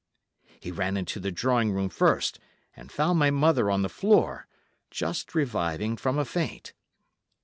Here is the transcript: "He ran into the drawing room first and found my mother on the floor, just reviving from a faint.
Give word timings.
"He 0.59 0.71
ran 0.71 0.97
into 0.97 1.19
the 1.19 1.31
drawing 1.31 1.73
room 1.73 1.87
first 1.89 2.39
and 2.75 2.91
found 2.91 3.19
my 3.19 3.29
mother 3.29 3.69
on 3.69 3.83
the 3.83 3.87
floor, 3.87 4.47
just 4.89 5.35
reviving 5.35 5.95
from 5.95 6.17
a 6.17 6.25
faint. 6.25 6.73